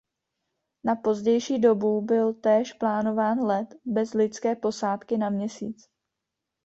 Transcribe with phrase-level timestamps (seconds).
[0.83, 5.89] Na pozdější dobu byl též plánován let bez lidské posádky na Měsíc.